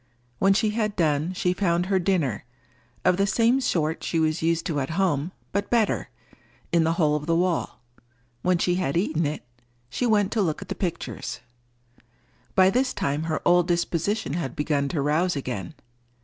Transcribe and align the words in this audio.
When 0.39 0.55
she 0.55 0.71
had 0.71 0.95
done, 0.95 1.31
she 1.33 1.53
found 1.53 1.85
her 1.85 1.99
dinner—of 1.99 3.17
the 3.17 3.27
same 3.27 3.61
sort 3.61 4.03
she 4.03 4.19
was 4.19 4.41
used 4.41 4.65
to 4.65 4.79
at 4.79 4.89
home, 4.97 5.31
but 5.51 5.69
better—in 5.69 6.83
the 6.83 6.93
hole 6.93 7.15
of 7.15 7.27
the 7.27 7.35
wall. 7.35 7.81
When 8.41 8.57
she 8.57 8.73
had 8.81 8.97
eaten 8.97 9.27
it, 9.27 9.43
she 9.91 10.07
went 10.07 10.31
to 10.31 10.41
look 10.41 10.59
at 10.59 10.69
the 10.69 10.73
pictures. 10.73 11.41
By 12.55 12.71
this 12.71 12.95
time 12.95 13.25
her 13.25 13.43
old 13.47 13.67
disposition 13.67 14.33
had 14.33 14.55
begun 14.55 14.87
to 14.87 15.03
rouse 15.03 15.35
again. 15.35 15.75